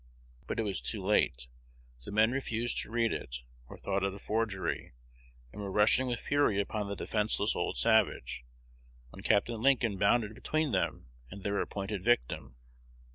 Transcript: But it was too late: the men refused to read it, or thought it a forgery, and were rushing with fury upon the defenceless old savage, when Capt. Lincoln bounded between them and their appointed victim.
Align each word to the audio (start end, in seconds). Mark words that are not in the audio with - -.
But 0.47 0.59
it 0.59 0.63
was 0.63 0.81
too 0.81 0.99
late: 1.05 1.47
the 2.05 2.11
men 2.11 2.31
refused 2.31 2.81
to 2.81 2.89
read 2.91 3.13
it, 3.13 3.43
or 3.67 3.77
thought 3.77 4.01
it 4.03 4.11
a 4.11 4.17
forgery, 4.17 4.93
and 5.53 5.61
were 5.61 5.69
rushing 5.71 6.07
with 6.07 6.19
fury 6.19 6.59
upon 6.59 6.87
the 6.89 6.95
defenceless 6.95 7.55
old 7.55 7.77
savage, 7.77 8.43
when 9.11 9.21
Capt. 9.21 9.47
Lincoln 9.47 9.99
bounded 9.99 10.33
between 10.33 10.71
them 10.71 11.05
and 11.29 11.43
their 11.43 11.61
appointed 11.61 12.03
victim. 12.03 12.55